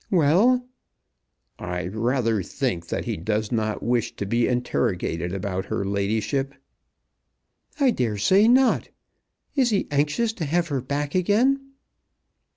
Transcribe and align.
"Well?" 0.09 0.65
"I 1.59 1.85
rather 1.89 2.41
think 2.41 2.87
that 2.87 3.05
he 3.05 3.17
does 3.17 3.51
not 3.51 3.83
wish 3.83 4.15
to 4.15 4.25
be 4.25 4.47
interrogated 4.47 5.31
about 5.31 5.65
her 5.67 5.85
ladyship." 5.85 6.55
"I 7.79 7.91
dare 7.91 8.17
say 8.17 8.47
not. 8.47 8.89
Is 9.55 9.69
he 9.69 9.87
anxious 9.91 10.33
to 10.41 10.45
have 10.45 10.69
her 10.69 10.81
back 10.81 11.13
again?" 11.13 11.73